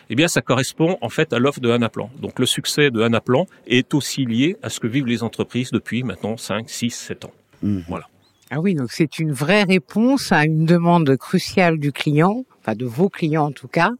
Eh 0.09 0.15
bien 0.15 0.27
ça 0.27 0.41
correspond 0.41 0.97
en 1.01 1.09
fait 1.09 1.33
à 1.33 1.39
l'offre 1.39 1.59
de 1.59 1.69
Anaplan. 1.69 2.09
Donc 2.21 2.39
le 2.39 2.45
succès 2.45 2.91
de 2.91 3.01
Anaplan 3.01 3.47
est 3.67 3.93
aussi 3.93 4.25
lié 4.25 4.57
à 4.63 4.69
ce 4.69 4.79
que 4.79 4.87
vivent 4.87 5.07
les 5.07 5.23
entreprises 5.23 5.71
depuis 5.71 6.03
maintenant 6.03 6.37
5, 6.37 6.69
6, 6.69 6.91
7 6.91 7.25
ans. 7.25 7.33
Mmh. 7.61 7.79
Voilà. 7.87 8.07
Ah 8.49 8.61
oui, 8.61 8.75
donc 8.75 8.91
c'est 8.91 9.19
une 9.19 9.33
vraie 9.33 9.63
réponse 9.63 10.31
à 10.31 10.45
une 10.45 10.65
demande 10.65 11.17
cruciale 11.17 11.79
du 11.79 11.91
client, 11.91 12.45
de 12.75 12.85
vos 12.85 13.09
clients 13.09 13.45
en 13.45 13.51
tout 13.51 13.67
cas, 13.67 13.91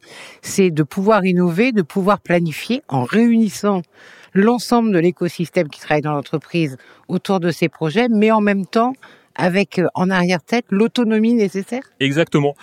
c'est 0.42 0.70
de 0.70 0.82
pouvoir 0.82 1.24
innover, 1.24 1.72
de 1.72 1.82
pouvoir 1.82 2.20
planifier 2.20 2.82
en 2.88 3.04
réunissant 3.04 3.82
l'ensemble 4.34 4.92
de 4.92 4.98
l'écosystème 4.98 5.68
qui 5.68 5.80
travaille 5.80 6.02
dans 6.02 6.12
l'entreprise 6.12 6.76
autour 7.08 7.40
de 7.40 7.50
ces 7.50 7.68
projets, 7.68 8.08
mais 8.08 8.30
en 8.30 8.40
même 8.40 8.66
temps 8.66 8.92
avec 9.38 9.80
en 9.94 10.10
arrière-tête 10.10 10.66
l'autonomie 10.68 11.34
nécessaire? 11.34 11.82
Exactement. 12.00 12.54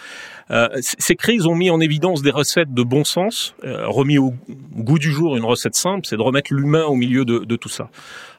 Euh, 0.51 0.67
ces 0.81 1.15
crises 1.15 1.47
ont 1.47 1.55
mis 1.55 1.71
en 1.71 1.79
évidence 1.79 2.21
des 2.21 2.29
recettes 2.29 2.71
de 2.71 2.83
bon 2.83 3.03
sens, 3.03 3.55
euh, 3.63 3.87
remis 3.87 4.19
au 4.19 4.35
goût 4.75 4.99
du 4.99 5.11
jour 5.11 5.35
une 5.35 5.45
recette 5.45 5.73
simple, 5.75 6.05
c'est 6.05 6.17
de 6.17 6.21
remettre 6.21 6.53
l'humain 6.53 6.83
au 6.83 6.95
milieu 6.95 7.25
de, 7.25 7.55
tout 7.55 7.69
ça. 7.69 7.89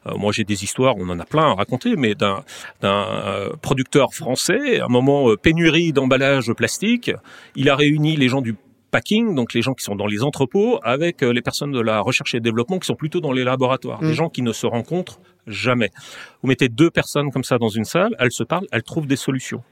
Euh, 0.06 0.16
moi, 0.16 0.30
j'ai 0.32 0.44
des 0.44 0.62
histoires, 0.62 0.94
on 0.98 1.08
en 1.08 1.18
a 1.18 1.24
plein 1.24 1.50
à 1.50 1.54
raconter, 1.54 1.96
mais 1.96 2.14
d'un 2.14 2.44
producteur 3.60 4.14
français, 4.14 4.78
à 4.78 4.84
un 4.84 4.88
moment 4.88 5.34
pénurie 5.36 5.92
d'emballage 5.92 6.52
plastique, 6.52 7.10
il 7.56 7.68
a 7.68 7.74
réuni 7.74 8.16
les 8.16 8.28
gens 8.28 8.42
du 8.42 8.54
packing, 8.90 9.34
donc 9.34 9.54
les 9.54 9.62
gens 9.62 9.74
qui 9.74 9.84
sont 9.84 9.96
dans 9.96 10.06
les 10.06 10.22
entrepôts, 10.22 10.78
avec 10.82 11.22
les 11.22 11.42
personnes 11.42 11.72
de 11.72 11.80
la 11.80 12.00
recherche 12.00 12.34
et 12.34 12.40
développement 12.40 12.78
qui 12.78 12.86
sont 12.86 12.94
plutôt 12.94 13.20
dans 13.20 13.32
les 13.32 13.44
laboratoires, 13.44 14.00
des 14.00 14.08
mmh. 14.08 14.14
gens 14.14 14.28
qui 14.28 14.42
ne 14.42 14.52
se 14.52 14.66
rencontrent 14.66 15.20
jamais. 15.46 15.90
Vous 16.42 16.48
mettez 16.48 16.68
deux 16.68 16.90
personnes 16.90 17.30
comme 17.30 17.44
ça 17.44 17.58
dans 17.58 17.68
une 17.68 17.84
salle, 17.84 18.14
elles 18.18 18.32
se 18.32 18.44
parlent, 18.44 18.66
elles 18.72 18.82
trouvent 18.82 19.06
des 19.06 19.16
solutions. 19.16 19.62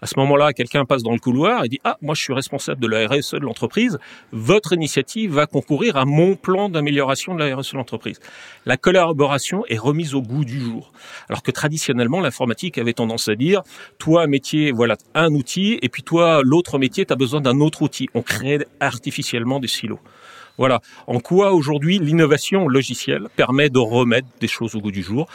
À 0.00 0.06
ce 0.06 0.18
moment-là, 0.18 0.52
quelqu'un 0.52 0.84
passe 0.84 1.02
dans 1.02 1.12
le 1.12 1.18
couloir 1.18 1.64
et 1.64 1.68
dit 1.68 1.80
ah 1.82 1.96
moi 2.02 2.14
je 2.14 2.22
suis 2.22 2.32
responsable 2.32 2.80
de 2.80 2.86
la 2.86 3.08
RSE 3.08 3.34
de 3.34 3.40
l'entreprise. 3.40 3.98
Votre 4.30 4.72
initiative 4.72 5.32
va 5.32 5.46
concourir 5.46 5.96
à 5.96 6.04
mon 6.04 6.36
plan 6.36 6.68
d'amélioration 6.68 7.34
de 7.34 7.42
la 7.42 7.56
RSE 7.56 7.72
de 7.72 7.78
l'entreprise. 7.78 8.20
La 8.64 8.76
collaboration 8.76 9.64
est 9.66 9.78
remise 9.78 10.14
au 10.14 10.22
goût 10.22 10.44
du 10.44 10.60
jour. 10.60 10.92
Alors 11.28 11.42
que 11.42 11.50
traditionnellement 11.50 12.20
l'informatique 12.20 12.78
avait 12.78 12.92
tendance 12.92 13.28
à 13.28 13.34
dire 13.34 13.62
toi 13.98 14.28
métier 14.28 14.70
voilà 14.70 14.96
un 15.14 15.32
outil 15.34 15.78
et 15.82 15.88
puis 15.88 16.04
toi 16.04 16.42
l'autre 16.44 16.78
métier 16.78 17.04
tu 17.04 17.12
as 17.12 17.16
besoin 17.16 17.40
d'un 17.40 17.58
autre 17.60 17.82
outil. 17.82 18.08
On 18.14 18.22
crée 18.22 18.60
artificiellement 18.78 19.58
des 19.58 19.68
silos. 19.68 20.00
Voilà. 20.58 20.80
En 21.06 21.20
quoi 21.20 21.52
aujourd'hui 21.52 21.98
l'innovation 21.98 22.68
logicielle 22.68 23.28
permet 23.36 23.70
de 23.70 23.78
remettre 23.78 24.26
des 24.40 24.48
choses 24.48 24.74
au 24.74 24.80
goût 24.80 24.90
du 24.90 25.02
jour? 25.02 25.28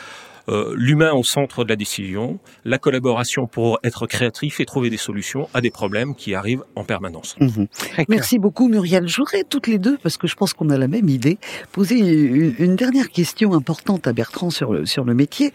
Euh, 0.50 0.74
l'humain 0.76 1.14
au 1.14 1.24
centre 1.24 1.64
de 1.64 1.70
la 1.70 1.78
décision, 1.78 2.40
la 2.66 2.78
collaboration 2.78 3.48
pour 3.48 3.80
être 3.84 4.08
créatif 4.08 4.60
et 4.60 4.66
trouver 4.66 4.90
des 4.90 4.98
solutions 4.98 5.48
à 5.54 5.62
des 5.62 5.72
problèmes 5.72 6.16
qui 6.16 6.36
arrivent 6.36 6.64
en 6.76 6.84
permanence. 6.84 7.38
Mhm. 7.40 7.68
Merci 8.10 8.40
beaucoup 8.40 8.68
Muriel. 8.68 9.08
Je 9.08 9.18
voudrais 9.18 9.46
toutes 9.46 9.68
les 9.68 9.78
deux, 9.78 9.98
parce 9.98 10.18
que 10.18 10.28
je 10.28 10.36
pense 10.36 10.54
qu'on 10.54 10.70
a 10.70 10.78
la 10.78 10.90
même 10.90 11.08
idée, 11.08 11.38
poser 11.72 12.00
une, 12.00 12.76
dernière 12.76 13.10
question 13.10 13.54
importante 13.54 14.06
à 14.08 14.14
Bertrand 14.14 14.50
sur 14.50 14.74
le, 14.74 14.86
sur 14.86 15.06
le 15.06 15.14
métier. 15.14 15.54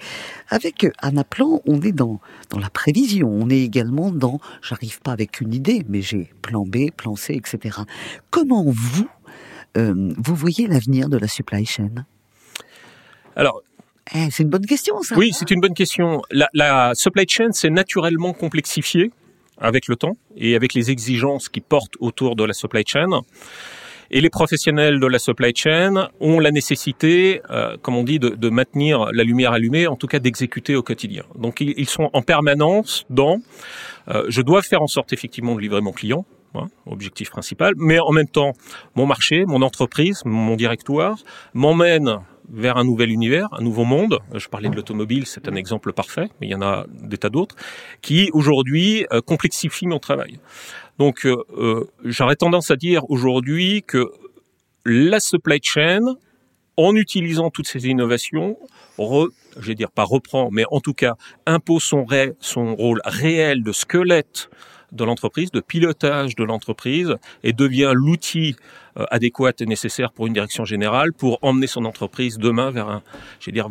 Avec 0.49 0.87
Anna 0.99 1.25
Plan, 1.25 1.61
on 1.67 1.83
est 1.83 1.93
dans, 1.93 2.21
dans 2.49 2.59
la 2.59 2.71
prévision, 2.71 3.29
on 3.29 3.51
est 3.51 3.61
également 3.61 4.11
dans, 4.11 4.41
j'arrive 4.63 5.01
pas 5.01 5.13
avec 5.13 5.43
une 5.43 5.53
idée, 5.53 5.85
mais 5.89 6.01
j'ai 6.01 6.31
plan 6.41 6.65
B, 6.65 6.91
plan 6.97 7.15
C, 7.15 7.35
etc. 7.35 7.81
Comment 8.31 8.65
vous, 8.67 9.09
euh, 9.77 10.15
vous 10.17 10.35
voyez 10.35 10.67
l'avenir 10.67 11.11
de 11.11 11.19
la 11.19 11.29
supply 11.29 11.67
chain? 11.67 12.07
Alors, 13.37 13.63
eh, 14.15 14.29
c'est 14.31 14.43
une 14.43 14.49
bonne 14.49 14.67
question, 14.67 15.03
ça. 15.03 15.17
Oui, 15.17 15.33
c'est 15.33 15.51
une 15.51 15.61
bonne 15.61 15.75
question. 15.75 16.23
La, 16.31 16.49
la 16.55 16.95
supply 16.95 17.27
chain 17.29 17.53
s'est 17.53 17.71
naturellement 17.71 18.33
complexifiée 18.33 19.11
avec 19.61 19.89
le 19.89 19.97
temps 19.97 20.17
et 20.37 20.55
avec 20.55 20.75
les 20.75 20.91
exigences 20.91 21.49
qui 21.49 21.61
portent 21.61 21.97
autour 22.01 22.37
de 22.37 22.45
la 22.45 22.53
supply 22.53 22.85
chain. 22.87 23.23
Et 24.11 24.23
les 24.23 24.31
professionnels 24.31 25.01
de 25.01 25.07
la 25.07 25.19
supply 25.19 25.53
chain 25.55 26.09
ont 26.21 26.41
la 26.41 26.51
nécessité, 26.51 27.43
euh, 27.51 27.77
comme 27.83 27.95
on 27.95 28.05
dit, 28.05 28.19
de, 28.19 28.31
de, 28.31 28.49
maintenir 28.49 29.11
la 29.13 29.23
lumière 29.23 29.53
allumée, 29.53 29.87
en 29.87 29.97
tout 29.97 30.07
cas 30.07 30.19
d'exécuter 30.19 30.77
au 30.77 30.83
quotidien. 30.83 31.25
Donc 31.35 31.61
ils, 31.61 31.89
sont 31.89 32.09
en 32.15 32.23
permanence 32.23 33.05
dans, 33.11 33.39
euh, 34.09 34.25
je 34.29 34.41
dois 34.41 34.63
faire 34.63 34.81
en 34.81 34.87
sorte 34.87 35.13
effectivement 35.13 35.55
de 35.55 35.61
livrer 35.61 35.83
mon 35.83 35.93
client, 35.93 36.25
hein, 36.55 36.69
objectif 36.87 37.29
principal, 37.29 37.75
mais 37.77 37.99
en 37.99 38.13
même 38.13 38.29
temps, 38.29 38.55
mon 38.95 39.05
marché, 39.05 39.45
mon 39.45 39.61
entreprise, 39.61 40.23
mon 40.25 40.57
directoire 40.57 41.19
m'emmène 41.53 42.21
vers 42.51 42.77
un 42.77 42.85
nouvel 42.85 43.11
univers, 43.11 43.49
un 43.53 43.63
nouveau 43.63 43.85
monde. 43.85 44.21
Je 44.35 44.49
parlais 44.49 44.69
de 44.69 44.77
l'automobile, 44.77 45.27
c'est 45.27 45.49
un 45.49 45.55
exemple 45.55 45.93
parfait, 45.93 46.29
mais 46.41 46.47
il 46.47 46.51
y 46.51 46.55
en 46.55 46.63
a 46.63 46.87
des 46.89 47.19
tas 47.19 47.31
d'autres, 47.31 47.57
qui 48.03 48.31
aujourd'hui 48.33 49.07
euh, 49.13 49.21
complexifient 49.21 49.87
mon 49.87 49.99
travail. 49.99 50.39
Donc 50.99 51.27
euh, 51.27 51.45
euh, 51.57 51.85
j'aurais 52.05 52.37
tendance 52.37 52.71
à 52.71 52.77
dire 52.77 53.09
aujourd'hui 53.11 53.85
que 53.87 54.11
la 54.85 55.21
supply 55.21 55.61
chain, 55.63 56.01
en 56.77 56.95
utilisant 56.95 57.51
toutes 57.51 57.67
ces 57.67 57.87
innovations, 57.87 58.57
re, 58.99 59.29
je 59.59 59.67
vais 59.67 59.75
dire 59.75 59.91
pas 59.91 60.05
reprend, 60.05 60.49
mais 60.51 60.65
en 60.71 60.81
tout 60.81 60.95
cas 60.95 61.17
impose 61.47 61.83
son, 61.83 62.07
son 62.41 62.75
rôle 62.75 63.01
réel 63.05 63.63
de 63.63 63.73
squelette 63.73 64.49
de 64.93 65.05
l'entreprise, 65.05 65.51
de 65.51 65.61
pilotage 65.61 66.35
de 66.37 66.45
l'entreprise, 66.45 67.15
et 67.43 67.53
devient 67.53 67.93
l'outil 67.95 68.57
euh, 68.99 69.05
adéquat 69.11 69.53
et 69.61 69.67
nécessaire 69.67 70.13
pour 70.13 70.27
une 70.27 70.33
direction 70.33 70.65
générale 70.65 71.13
pour 71.13 71.39
emmener 71.43 71.67
son 71.67 71.85
entreprise 71.85 72.39
demain 72.39 72.71
vers 72.71 72.89
un, 72.89 73.03
je 73.41 73.47
vais 73.47 73.53
dire, 73.53 73.69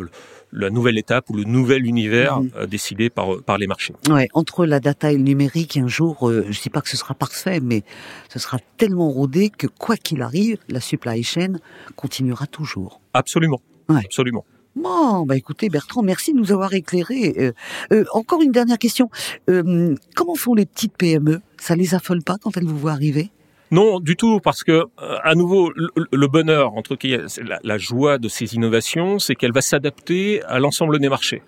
la 0.54 0.70
nouvelle 0.70 0.98
étape 0.98 1.30
ou 1.30 1.34
le 1.34 1.44
nouvel 1.44 1.86
univers 1.86 2.40
euh, 2.56 2.66
décidé 2.66 3.10
par, 3.10 3.42
par 3.46 3.58
les 3.58 3.68
marchés. 3.68 3.94
Ouais, 4.10 4.30
entre 4.34 4.66
la 4.66 4.80
data 4.80 5.12
et 5.12 5.18
le 5.18 5.24
numérique, 5.24 5.78
un 5.78 5.88
jour, 5.88 6.30
euh, 6.30 6.44
je 6.44 6.58
ne 6.58 6.64
dis 6.64 6.70
pas 6.70 6.82
que 6.82 6.90
ce 6.90 6.98
sera 6.98 7.14
parfait, 7.14 7.60
mais 7.60 7.84
ce 8.30 8.40
sera 8.40 8.60
tellement 8.78 9.10
rodé 9.10 9.50
que 9.50 9.68
quoi 9.68 9.98
qu'il 9.98 10.22
arrive, 10.22 10.58
la 10.70 10.80
supply 10.80 11.24
chain 11.24 11.54
continuera 11.96 12.48
toujours. 12.48 13.02
Absolument. 13.14 13.62
Absolument. 13.90 14.46
Bon, 14.78 15.26
bah 15.26 15.36
écoutez 15.36 15.70
Bertrand, 15.70 16.04
merci 16.04 16.34
de 16.34 16.38
nous 16.38 16.52
avoir 16.52 16.72
éclairé. 16.76 17.34
Euh, 17.40 17.52
euh, 17.92 18.06
encore 18.14 18.44
une 18.44 18.52
dernière 18.52 18.78
question. 18.78 19.10
Euh, 19.50 19.96
comment 20.16 20.36
font 20.36 20.54
les 20.54 20.68
petites 20.68 20.96
PME 20.96 21.42
Ça 21.58 21.76
les 21.76 21.96
affole 21.96 22.22
pas 22.22 22.36
quand 22.40 22.56
elles 22.58 22.66
vous 22.66 22.78
voient 22.78 22.92
arriver? 22.92 23.32
Non, 23.72 24.00
du 24.00 24.16
tout, 24.16 24.40
parce 24.40 24.64
que 24.64 24.84
à 24.98 25.34
nouveau, 25.34 25.72
le, 25.74 26.28
bonheur, 26.28 26.74
entre 26.76 26.96
la, 27.44 27.60
la 27.64 27.78
joie 27.78 28.18
de 28.20 28.30
ces 28.30 28.54
innovations, 28.54 29.18
c'est 29.18 29.34
qu'elle 29.36 29.52
va 29.52 29.62
s'adapter 29.62 30.44
à 30.44 30.60
l'ensemble 30.60 31.00
des 31.00 31.10
marchés. 31.10 31.42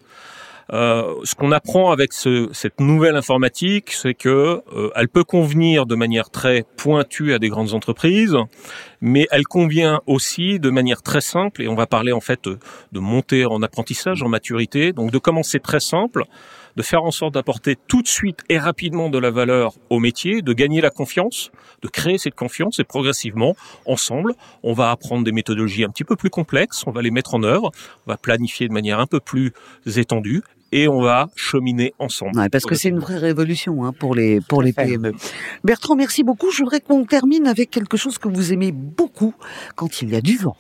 Euh, 0.71 1.15
ce 1.23 1.35
qu'on 1.35 1.51
apprend 1.51 1.91
avec 1.91 2.13
ce, 2.13 2.49
cette 2.53 2.79
nouvelle 2.79 3.15
informatique, 3.15 3.91
c'est 3.91 4.13
que 4.13 4.61
euh, 4.75 4.89
elle 4.95 5.09
peut 5.09 5.23
convenir 5.23 5.85
de 5.85 5.95
manière 5.95 6.29
très 6.29 6.65
pointue 6.77 7.33
à 7.33 7.39
des 7.39 7.49
grandes 7.49 7.73
entreprises, 7.73 8.38
mais 9.01 9.27
elle 9.31 9.45
convient 9.45 10.01
aussi 10.05 10.59
de 10.59 10.69
manière 10.69 11.01
très 11.01 11.21
simple. 11.21 11.63
Et 11.63 11.67
on 11.67 11.75
va 11.75 11.88
parler 11.88 12.11
en 12.11 12.21
fait 12.21 12.43
de 12.45 12.99
monter 12.99 13.45
en 13.45 13.61
apprentissage, 13.63 14.21
en 14.21 14.29
maturité, 14.29 14.93
donc 14.93 15.11
de 15.11 15.17
commencer 15.17 15.59
très 15.59 15.79
simple 15.79 16.25
de 16.75 16.81
faire 16.81 17.03
en 17.03 17.11
sorte 17.11 17.33
d'apporter 17.33 17.75
tout 17.88 18.01
de 18.01 18.07
suite 18.07 18.39
et 18.49 18.57
rapidement 18.57 19.09
de 19.09 19.17
la 19.17 19.31
valeur 19.31 19.73
au 19.89 19.99
métier, 19.99 20.41
de 20.41 20.53
gagner 20.53 20.81
la 20.81 20.89
confiance, 20.89 21.51
de 21.81 21.88
créer 21.88 22.17
cette 22.17 22.35
confiance 22.35 22.79
et 22.79 22.83
progressivement, 22.83 23.55
ensemble, 23.85 24.33
on 24.63 24.73
va 24.73 24.91
apprendre 24.91 25.23
des 25.23 25.31
méthodologies 25.31 25.83
un 25.83 25.89
petit 25.89 26.03
peu 26.03 26.15
plus 26.15 26.29
complexes, 26.29 26.83
on 26.88 26.91
va 26.91 27.01
les 27.01 27.11
mettre 27.11 27.35
en 27.35 27.43
œuvre, 27.43 27.71
on 28.05 28.11
va 28.11 28.17
planifier 28.17 28.67
de 28.67 28.73
manière 28.73 28.99
un 28.99 29.07
peu 29.07 29.19
plus 29.19 29.53
étendue 29.85 30.43
et 30.71 30.88
on 30.88 31.01
va 31.01 31.29
cheminer 31.35 31.93
ensemble. 31.99 32.49
parce 32.51 32.65
que 32.65 32.75
c'est 32.75 32.89
une 32.89 32.99
vraie 32.99 33.17
révolution 33.17 33.85
hein, 33.85 33.93
pour 33.93 34.15
les 34.15 34.39
pour 34.41 34.61
les 34.61 34.73
PME. 34.73 35.13
Bertrand, 35.63 35.95
merci 35.95 36.23
beaucoup. 36.23 36.51
Je 36.51 36.59
voudrais 36.59 36.79
qu'on 36.79 37.05
termine 37.05 37.47
avec 37.47 37.71
quelque 37.71 37.97
chose 37.97 38.17
que 38.17 38.27
vous 38.27 38.53
aimez 38.53 38.71
beaucoup 38.71 39.33
quand 39.75 40.01
il 40.01 40.09
y 40.09 40.15
a 40.15 40.21
du 40.21 40.38
vent. 40.38 40.57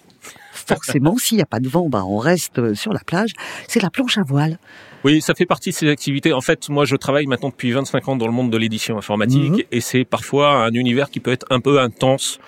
Forcément, 0.75 1.17
s'il 1.17 1.37
n'y 1.37 1.43
a 1.43 1.47
pas 1.47 1.59
de 1.59 1.67
vent, 1.67 1.89
bah 1.89 2.03
on 2.05 2.17
reste 2.17 2.73
sur 2.73 2.93
la 2.93 2.99
plage. 2.99 3.33
C'est 3.67 3.81
la 3.81 3.89
planche 3.89 4.17
à 4.17 4.23
voile. 4.23 4.59
Oui, 5.03 5.21
ça 5.21 5.33
fait 5.33 5.45
partie 5.45 5.69
de 5.69 5.75
ces 5.75 5.89
activités. 5.89 6.33
En 6.33 6.41
fait, 6.41 6.69
moi, 6.69 6.85
je 6.85 6.95
travaille 6.95 7.25
maintenant 7.25 7.49
depuis 7.49 7.71
25 7.71 8.07
ans 8.09 8.15
dans 8.15 8.27
le 8.27 8.33
monde 8.33 8.51
de 8.51 8.57
l'édition 8.57 8.97
informatique, 8.97 9.51
mhm. 9.51 9.63
et 9.71 9.81
c'est 9.81 10.03
parfois 10.03 10.65
un 10.65 10.71
univers 10.71 11.09
qui 11.09 11.19
peut 11.19 11.31
être 11.31 11.45
un 11.49 11.59
peu 11.61 11.79
intense 11.79 12.39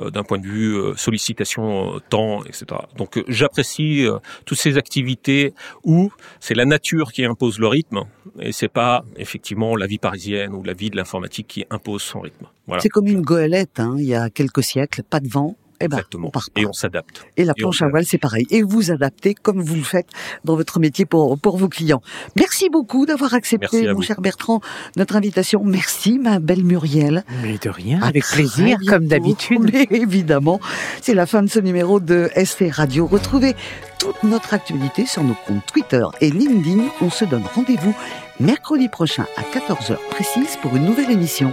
euh, 0.00 0.10
d'un 0.10 0.22
point 0.22 0.38
de 0.38 0.46
vue 0.46 0.76
euh, 0.76 0.94
sollicitation, 0.96 1.96
euh, 1.96 1.98
temps, 2.08 2.44
etc. 2.44 2.66
Donc 2.96 3.20
j'apprécie 3.26 4.06
toutes 4.44 4.58
ces 4.58 4.78
activités 4.78 5.54
où 5.82 6.12
c'est 6.38 6.54
la 6.54 6.64
nature 6.64 7.10
qui 7.10 7.24
impose 7.24 7.58
le 7.58 7.66
rythme 7.66 8.04
et 8.38 8.52
c'est 8.52 8.68
pas 8.68 9.04
effectivement 9.16 9.74
la 9.74 9.86
vie 9.86 9.98
parisienne 9.98 10.52
ou 10.52 10.62
la 10.62 10.72
vie 10.72 10.90
de 10.90 10.96
l'informatique 10.96 11.48
qui 11.48 11.64
impose 11.70 12.02
son 12.02 12.20
rythme. 12.20 12.46
Voilà. 12.66 12.80
C'est 12.80 12.88
comme 12.88 13.08
une 13.08 13.22
goélette, 13.22 13.80
hein, 13.80 13.96
il 13.98 14.04
y 14.04 14.14
a 14.14 14.30
quelques 14.30 14.62
siècles, 14.62 15.02
pas 15.02 15.20
de 15.20 15.28
vent, 15.28 15.56
eh 15.80 15.88
ben, 15.88 15.98
Exactement. 15.98 16.32
et 16.56 16.66
on 16.66 16.72
s'adapte. 16.72 17.26
Et 17.36 17.44
la 17.44 17.54
planche 17.54 17.82
à 17.82 17.88
voile, 17.88 18.04
c'est 18.04 18.18
pareil. 18.18 18.46
Et 18.50 18.62
vous 18.62 18.90
adaptez 18.90 19.34
comme 19.34 19.60
vous 19.60 19.76
le 19.76 19.82
faites 19.82 20.08
dans 20.44 20.56
votre 20.56 20.80
métier 20.80 21.04
pour, 21.04 21.38
pour 21.38 21.56
vos 21.56 21.68
clients. 21.68 22.02
Merci 22.36 22.68
beaucoup 22.68 23.06
d'avoir 23.06 23.34
accepté, 23.34 23.92
mon 23.92 24.00
cher 24.00 24.20
Bertrand, 24.20 24.60
notre 24.96 25.16
invitation. 25.16 25.62
Merci, 25.64 26.18
ma 26.18 26.38
belle 26.38 26.64
Muriel. 26.64 27.24
Mais 27.42 27.58
de 27.58 27.70
rien, 27.70 28.00
avec 28.02 28.24
plaisir, 28.24 28.78
comme 28.88 29.06
d'habitude. 29.06 29.70
évidemment, 29.90 30.60
c'est 31.00 31.14
la 31.14 31.26
fin 31.26 31.42
de 31.42 31.48
ce 31.48 31.60
numéro 31.60 32.00
de 32.00 32.30
ST 32.36 32.64
Radio. 32.70 33.06
Retrouvez 33.06 33.54
toute 33.98 34.22
notre 34.22 34.54
actualité 34.54 35.06
sur 35.06 35.22
nos 35.22 35.36
comptes 35.46 35.66
Twitter 35.66 36.04
et 36.20 36.30
LinkedIn. 36.30 36.84
On 37.00 37.10
se 37.10 37.24
donne 37.24 37.44
rendez-vous 37.54 37.94
mercredi 38.40 38.88
prochain 38.88 39.26
à 39.36 39.42
14h 39.42 39.96
précise 40.10 40.56
pour 40.62 40.76
une 40.76 40.84
nouvelle 40.84 41.10
émission. 41.10 41.52